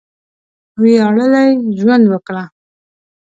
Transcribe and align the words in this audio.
وياړلی 0.81 1.49
ژوند 1.79 2.03
وکړه! 2.11 2.43